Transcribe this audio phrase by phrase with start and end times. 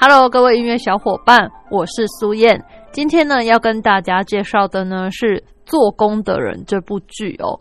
[0.00, 2.64] Hello，各位音乐小伙伴，我是苏燕。
[2.92, 7.58] 今天呢，要跟大家介绍的呢是《做工的人》这部剧哦。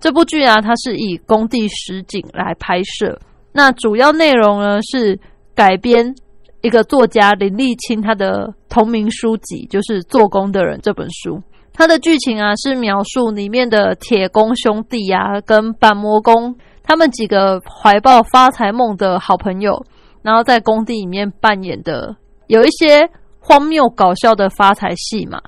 [0.00, 3.18] 这部剧啊，它是以工地实景来拍摄。
[3.52, 5.20] 那主要内容呢是
[5.54, 6.14] 改编
[6.62, 11.42] 一个作家林立清他的同名书籍，就是《做工的人》这本书。
[11.74, 19.84] 它的剧情啊是描述里面的铁工兄弟啊跟板模工他们几个怀抱发财梦的好朋友。
[20.26, 22.16] 然后在工地里面扮演的
[22.48, 25.40] 有一些荒谬搞笑的发财戏嘛，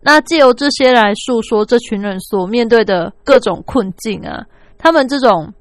[0.00, 4.44] 那借由这些来诉说这群人所面对的各种困境啊，
[4.76, 5.54] 他们这种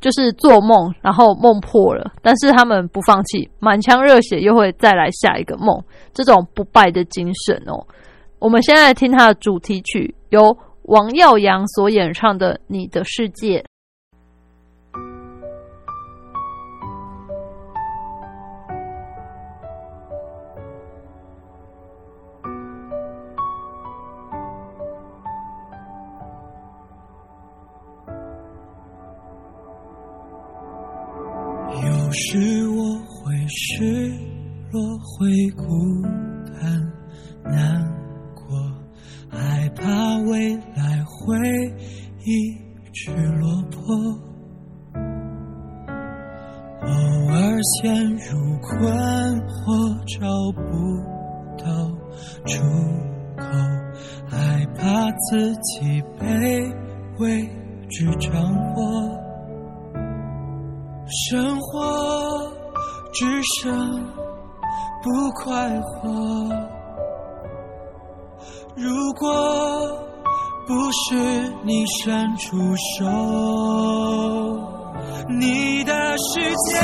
[0.00, 5.82] 就是做梦，然后梦破了，但是他们不放弃，满腔热血又会再来下一个梦，
[6.14, 7.84] 这种不败的精神哦。
[8.38, 13.58] 我们现在听他的主题曲，由王耀阳所演唱的《你的世界》。
[33.54, 34.08] 失
[34.70, 36.02] 落，会孤
[36.54, 36.92] 单
[37.44, 37.84] 难
[38.34, 38.42] 过，
[39.30, 41.36] 害怕未来会
[42.24, 42.56] 一
[42.92, 43.94] 直落魄，
[46.80, 46.88] 偶
[47.28, 48.80] 尔陷入困
[49.46, 49.68] 惑，
[50.06, 50.16] 找
[50.52, 50.62] 不
[51.58, 51.64] 到
[52.46, 52.50] 出
[53.36, 53.42] 口，
[54.26, 56.26] 害怕自己被
[57.18, 57.46] 未
[57.90, 58.32] 知掌
[58.76, 58.80] 握。
[61.28, 61.78] 生活
[63.12, 63.26] 只
[63.60, 64.04] 剩
[65.02, 66.08] 不快活。
[68.74, 69.28] 如果
[70.66, 71.14] 不是
[71.62, 72.56] 你伸出
[72.98, 73.04] 手，
[75.28, 76.40] 你的世
[76.70, 76.78] 界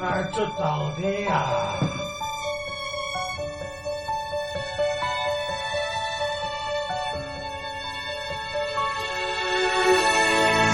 [0.00, 1.78] 啊这到底呀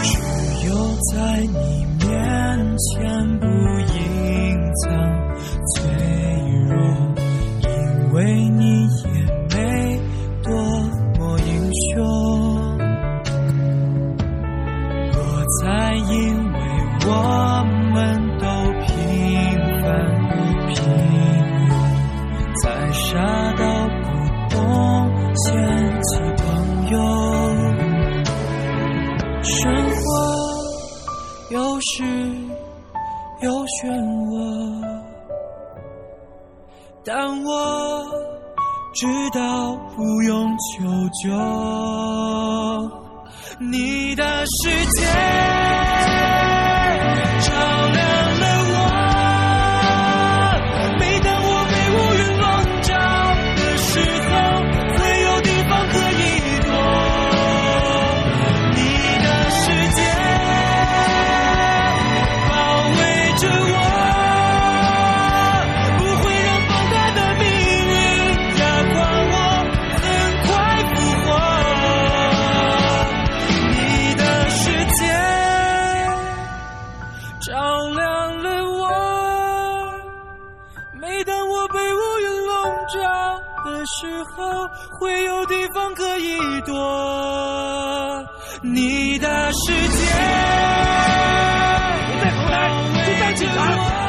[0.02, 0.74] 只有
[1.12, 4.84] 在你面前不隐藏
[5.74, 5.82] 脆
[6.68, 6.74] 弱
[7.62, 9.23] 因为你也
[31.96, 32.02] 只
[33.40, 33.86] 有漩
[34.26, 34.36] 涡，
[37.04, 38.04] 但我
[38.94, 40.84] 知道不用求
[41.22, 41.30] 救。
[43.60, 45.06] 你的世界。
[85.00, 86.74] 会有地方可以躲，
[88.62, 89.98] 你的世界。
[92.06, 92.54] 我带头来，
[93.06, 93.56] 就当警察，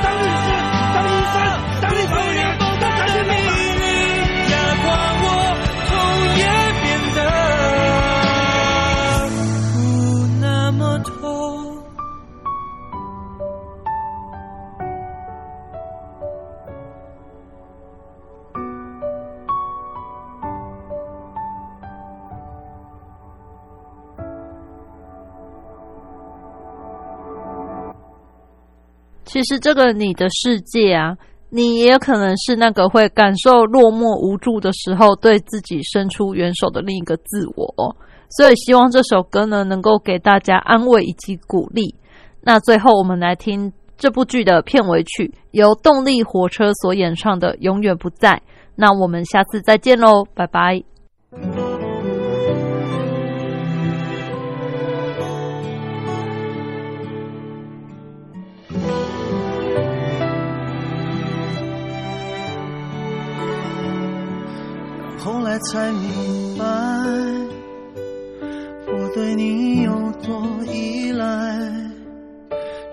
[0.04, 0.48] 当律师，
[0.94, 1.36] 当医生，
[1.82, 2.55] 当立法员。
[29.26, 31.18] 其实这个你的世界啊，
[31.50, 37.96] 你也可能是那个会感受落寞无助的时候，对自己伸出援手的另一个自我。
[38.38, 41.96] 所以希望这首歌呢，能够给大家安慰以及鼓励。
[42.42, 48.32] 那最后，我们来听这部剧的片尾曲，由动力火车所演唱的《永远不在》。
[48.76, 50.95] 那我们下次再见喽，拜拜。
[65.72, 66.66] 才明白，
[68.88, 69.92] 我对你有
[70.24, 71.26] 多依赖，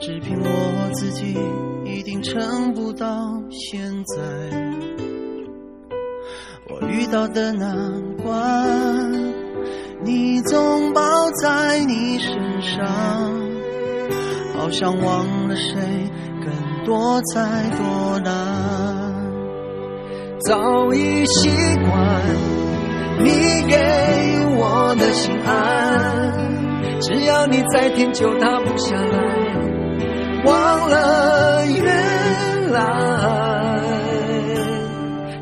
[0.00, 1.36] 只凭我自己
[1.84, 3.06] 一定撑不到
[3.50, 4.22] 现在。
[6.70, 9.12] 我遇到的难关，
[10.02, 11.02] 你总抱
[11.42, 12.86] 在你身上，
[14.56, 15.74] 好像忘了谁
[16.40, 18.32] 更多才多难。
[20.44, 22.61] 早已习惯
[23.24, 23.76] 你给
[24.56, 29.18] 我的心安，只要你再天就塌不下来，
[30.44, 32.78] 忘了原来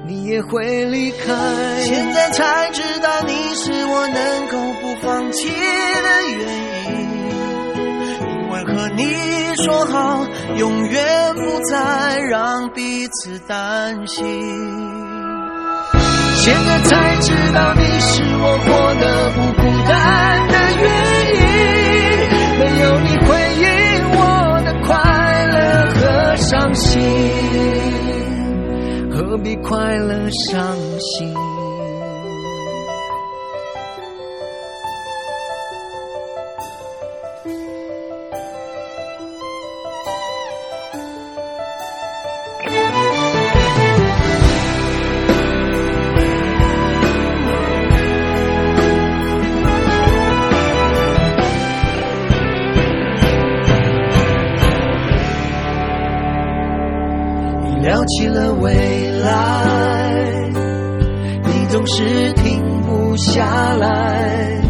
[0.07, 1.35] 你也会离开。
[1.81, 5.55] 现在才知道你是我能够不放弃的
[6.37, 6.39] 原
[6.87, 6.99] 因，
[8.21, 9.03] 因为和你
[9.57, 11.41] 说好永远不
[11.71, 15.00] 再让彼此担心。
[16.43, 19.93] 现在才知道你是我活得不孤单
[20.49, 20.85] 的原
[21.37, 21.41] 因，
[22.59, 23.29] 没有你回
[23.61, 23.63] 应
[24.17, 24.19] 我
[24.65, 24.89] 的快
[25.49, 25.59] 乐
[25.93, 26.01] 和
[26.37, 26.99] 伤心，
[29.11, 31.29] 何必快乐伤心？
[57.91, 60.49] 聊起了未来，
[61.43, 64.63] 你总是停不下来，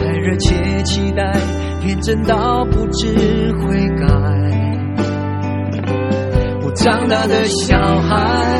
[0.00, 1.32] 太热切期待，
[1.80, 3.06] 天真到不知
[3.60, 4.06] 悔改。
[6.64, 8.58] 我长大的小孩，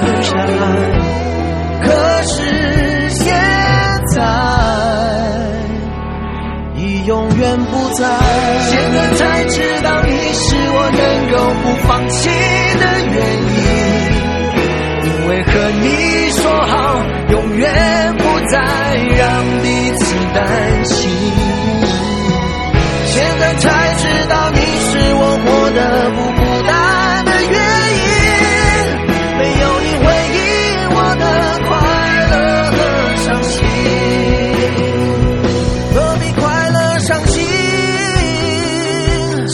[0.00, 0.52] 舔就塌不下来。
[1.82, 1.86] 可
[2.22, 2.34] 是
[3.10, 3.24] 现
[4.14, 4.16] 在
[6.76, 8.02] 已永远不在，
[8.68, 11.00] 现在才知道你是我能
[11.30, 12.28] 够不放弃
[12.78, 12.82] 的
[13.12, 13.16] 原
[13.56, 13.58] 因，
[15.04, 15.50] 因为和
[15.82, 15.84] 你
[16.32, 16.72] 说好
[17.30, 17.64] 永远
[18.18, 18.54] 不再
[19.16, 19.22] 让
[19.62, 19.64] 彼
[19.98, 20.04] 此
[20.34, 20.36] 担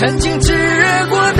[0.04, 1.31] 曾经炽热过。